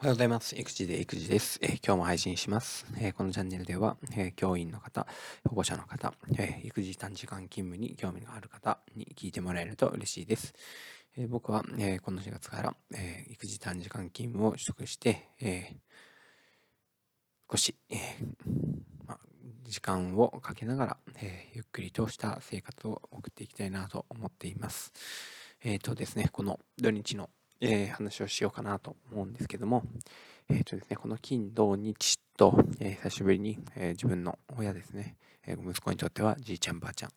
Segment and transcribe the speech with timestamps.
[0.00, 0.56] おはようございます。
[0.58, 1.58] 育児で育児です。
[1.60, 2.86] えー今日も配信します。
[2.96, 5.06] えーこのチャンネルでは、えー教員の方、
[5.46, 10.54] 保護者の方、え育児短時間勤務に興味がある方に聞いてもらえると嬉しいです。
[11.18, 15.76] え僕は、えーこの4月から、え育児短時間勤務を取得して、えー
[17.50, 17.96] 少し、え
[19.06, 19.18] ま、
[19.64, 24.94] 時間をかけながら、えゆっくりとした生活を送っていきたいなと思っています。
[25.62, 27.28] えっ、とですね、この土日の
[27.60, 29.82] えー話をしようかなと思うんですけども、
[30.48, 35.16] えっ、とですね、この金、土、日と、えー久しぶりに、えー自分の親ですね、
[35.46, 37.10] えー息子にとってはじいちゃんばあちゃん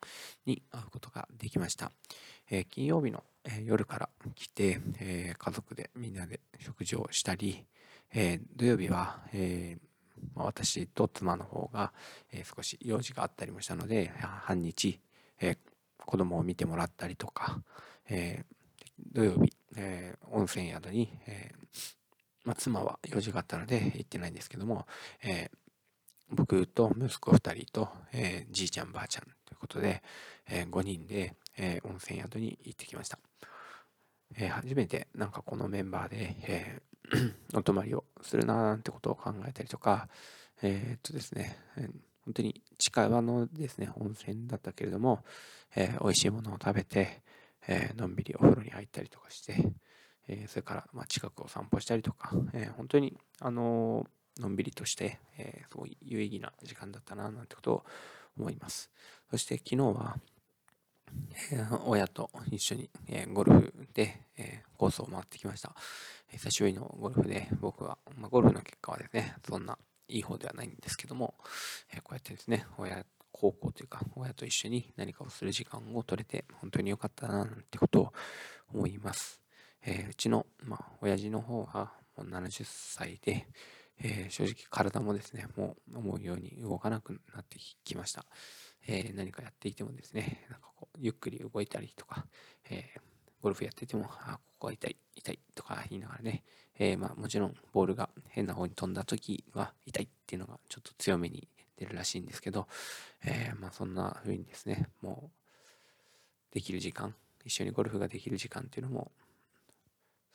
[0.46, 1.92] に会うことができました。
[2.50, 7.66] えー金曜日の、えー夜から来て、えー家族でみんなで食事をしたり、
[8.14, 9.88] えー土曜日は、えー
[10.36, 11.92] まあ私と妻の方が、
[12.32, 15.00] え少し用事があったりもしたので、半日、
[15.40, 15.58] えー
[16.06, 17.62] 子供を見てもらったりとか、
[18.10, 18.44] え
[19.14, 21.94] 土曜日、えー温泉宿に、えー
[22.44, 24.86] まあ、妻は用事があったので行ってないんですけども、
[25.24, 25.58] えー
[26.30, 30.02] 僕と息子2人と、えじいちゃんばあちゃんということで、
[30.50, 33.20] え5人で、え温泉宿に行ってきました、
[34.36, 36.82] え初めてなんかこのメンバーで、え
[37.54, 40.08] お泊まりをするななんてことを考えたりとか
[40.64, 41.92] えっとですね、えー
[42.26, 45.26] 本当に近場のですね温泉だったけれども、
[45.76, 47.22] えー美味しいものを食べて、
[47.68, 49.56] えーのんびりお風呂に入ったりとかして、
[50.28, 54.06] えーそれから、ま、近くを散歩したりとか、えー本当に、あの
[54.40, 57.86] のんびりとして、えすごい有意義な時間だったななんてことを
[58.38, 58.90] 思います。
[59.30, 60.18] そして昨日は、
[61.52, 65.76] え親と一緒に、えゴルフで、えコースを回ってきました。
[66.32, 71.36] 久しぶりのゴルフで僕は、まあ、ゴルフの結果はですね、そんないい方ではないんですけども、
[71.94, 73.06] えこうやってですね、親
[73.44, 78.14] 高校というか、親と一緒に何かをする時間を取れて、本当に良かったな、なんてことを
[78.74, 79.42] 思います。
[79.86, 83.50] えーうちの、まあ、親父の方はもう70歳で、
[84.00, 88.26] えー正直体もですね、もう思うように動かなくなってきました。
[88.88, 92.26] えー何かやっていてもですね、なんかこう、ゆっくり動いたりとか、
[92.70, 93.02] えー
[93.42, 96.46] ゴルフやってても、あ、ここが痛い、痛いとか言いながらね、
[96.80, 102.68] えーまあもちろんボールが変な方に飛んだ時は痛いっていうのがちょっと強めに出るらしいんですけど、
[103.24, 105.32] えーまあそんな風にですね、も
[106.52, 109.12] うできる時間、一緒にゴルフができる時間っていうのも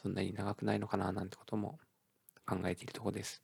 [0.02, 1.78] そんなに長くないのかななんてことも
[2.46, 3.42] 考えているところです。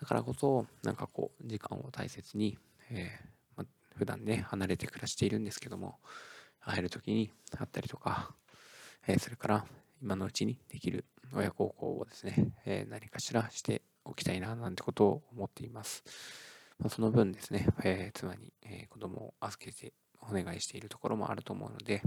[0.00, 2.58] だからこそ、なんかこう、時間を大切に、
[2.90, 3.66] えーまあ、
[3.96, 5.98] 普段ね、離れて暮らしているんですけども、
[6.60, 8.34] 会える時に会ったりとか、
[9.06, 9.66] えーそれから
[10.02, 16.04] 今のうちにできる親孝行をですね、えー何かしらしておきたいななんてことを思っています。
[16.78, 22.02] まあ、その分ですね、えー妻に、えー子供を預けてお願いしているところもあると思うので、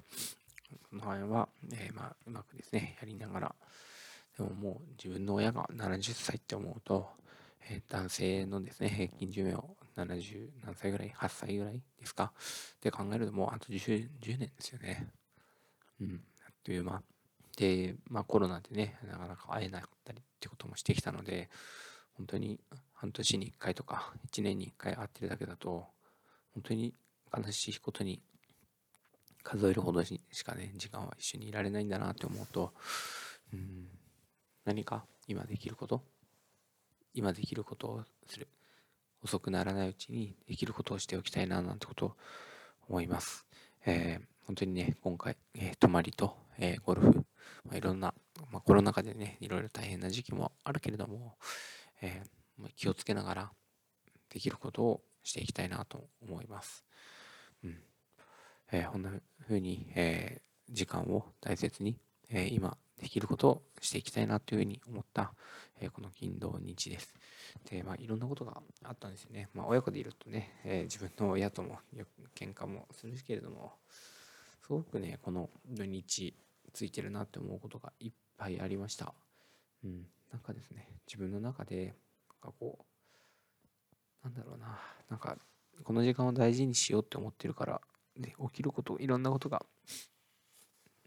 [0.90, 3.56] その辺は、えーまあ、うまくですね、やりながら、
[4.38, 7.08] でももう自分の親が70歳って思うと、
[7.70, 12.32] え男性のですね、平均寿命を70何歳ぐらい ?8 歳ぐらいですか？
[12.78, 15.08] って考えるともうあと 10, 10年ですよね。
[16.02, 17.02] うん、あっという間。
[17.58, 21.50] で、まあコロナでね、なかなか会えなかったりってこともしてきたので、
[22.18, 22.60] 本当に
[23.00, 25.86] 半年に1回とか1年に1回会ってるだけだと、
[26.54, 26.94] 本当に
[27.36, 28.22] 悲しいことに
[29.44, 32.74] 数えるほどしかね、時間は一緒にいられないんだなって思うと、
[33.54, 33.88] うん、
[34.66, 36.02] 何か今できること
[37.14, 38.48] 今できることをする。
[39.24, 42.12] 遅くならないうちにできることをしておきたいななんてことを
[42.88, 43.46] 思います、
[43.86, 47.26] えー本当にね今回、えー泊まりと、えーゴルフ、
[47.66, 48.14] まあ、いろんな、
[48.50, 51.36] まあ、コロナ禍でねいろいろ大変な時期もあるけれども、
[52.02, 52.30] えー
[52.76, 53.52] 気をつけながら
[54.30, 56.84] できることをしていきたいなと思います、
[57.64, 57.78] うん
[58.72, 59.12] えーこんな
[59.48, 61.98] 風に、えー時間を大切に、
[62.30, 65.34] えー今できることをしていきたいなというふうに思った、
[65.80, 67.14] えーこの金土日です。
[67.70, 69.48] で、まあ、いろんなことがあったんですよね。
[69.54, 73.72] まあ、親子でいるとね、えー自分の親ともよく喧嘩もするんですけれども、
[74.62, 76.36] すごくね、この土日
[76.74, 79.14] ついてるなって思うことがいっぱいありました。
[79.86, 81.96] うん、なんかですね、自分の中で、
[82.48, 82.86] かこ
[84.24, 84.80] う、なんだろうな、
[85.10, 85.38] なんか、
[85.84, 87.82] この時間を大事にしようって思ってるから、
[88.16, 89.66] で、起きること、いろんなことが、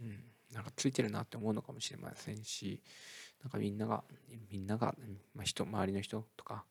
[0.01, 2.81] うん、なんかついてるなって思うのかもしれませんし、
[3.43, 4.05] なんかみんなが、
[4.51, 4.95] みんなが、
[5.35, 6.65] まあ、人、周りの人とか、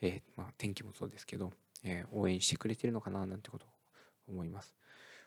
[0.00, 1.52] えーまあ、天気もそうですけど、
[1.84, 3.68] えー応援してくれてるのかななんてことを
[4.28, 4.74] 思います。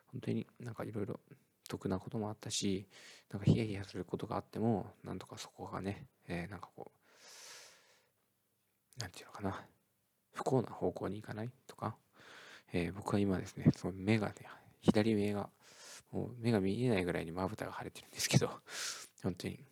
[0.07, 1.19] 本当になんかいろいろ
[1.67, 2.87] 得なこともあったし、
[3.31, 7.04] なんかヒヤヒヤすることがあっても、なんとかそこがね、えーなんかこう、
[8.97, 9.65] なんていうのかな、
[10.33, 11.95] 不幸な方向に行かないとか、
[12.73, 14.35] えー僕は今ですね、その目がね、
[14.81, 15.49] 左目が、
[16.11, 18.49] もう目が見えないぐらいにまぶたが腫れてるんですけど、
[19.23, 19.65] 本当に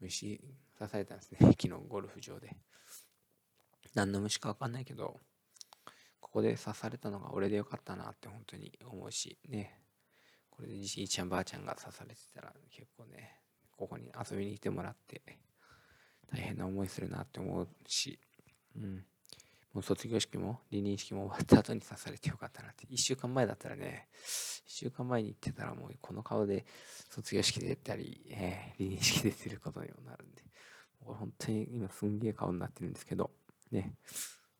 [0.00, 0.40] 虫
[0.78, 1.38] 刺されたんですね。
[1.60, 2.56] 昨日ゴルフ場で。
[3.94, 5.20] 何の虫かわかんないけど、
[6.20, 9.82] ここで刺されたのが俺でよかったなって本当に思うし、ね。
[10.50, 13.40] これでじいちゃんばあちゃんが刺されてたら結構ね、
[13.72, 15.22] ここに遊びに来てもらって、
[16.30, 18.20] 大変な思いするなって思うし、
[18.76, 19.04] うん。
[19.72, 22.86] もう卒業式も離任式も終わった後に刺されてよかったなって。
[22.86, 24.16] 1週間前だったらね、1
[24.66, 26.64] 週間前に行ってたらもうこの顔で
[27.10, 30.42] 卒業式で出たり、えー、離任式で出ることにもなるんで、
[31.04, 33.30] これ本当に今すんげえ顔になってるんですけど、
[33.70, 33.94] ね。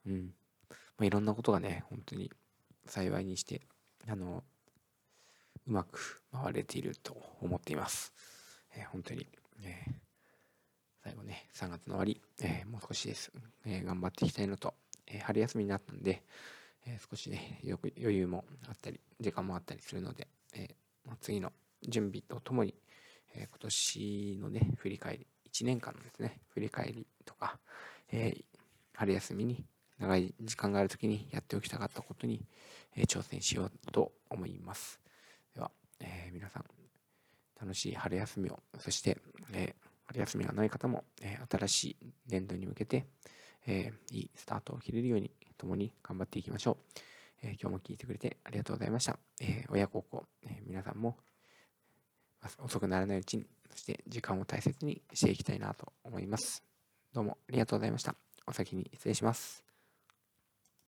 [0.07, 0.35] うん。
[0.69, 2.31] まあ、いろんなことがね、本当に
[2.87, 3.63] 幸いにして、
[4.07, 4.45] あの、
[5.67, 8.13] うまく回れていると思っています。
[8.77, 9.27] えー、本当に、
[9.63, 9.93] えー、
[11.03, 13.33] 最後ね、3月の終わり、えー、もう少しです、
[13.65, 14.75] え頑張っていきたいのと、
[15.07, 16.23] え春休みになったんで、
[16.87, 20.69] え少しね、よく余裕もあったり、時間もあったりするので、え
[21.07, 21.53] ま次の
[21.83, 22.75] 準備とともに、
[23.35, 27.59] え今年のね、振り返り、1年間のですね、振り返りとか、
[28.13, 28.37] え
[28.93, 29.65] 春休みに
[29.99, 32.45] 長い時間がある時にやっておきたかったことに、
[32.95, 35.01] え挑戦しようと思います。
[35.55, 36.65] では、え、皆さん、
[37.59, 39.17] 楽しい春休みを、そして、
[39.55, 39.75] え
[40.11, 41.97] 春休みがない方も、えー、新しい
[42.29, 43.07] 年度に向けて、
[43.67, 46.99] えいいスタートを切れるように、共に頑張っていきましょう。
[47.43, 49.19] え今日も聞いてくれてありがとうございました。
[49.41, 51.17] え親孝行、え皆さんも
[52.59, 56.65] 遅くならないうちに、そして時間を大切にしていきたいなと思います。
[57.13, 58.17] どうもありがとうございました。
[58.47, 59.70] お先に失礼します。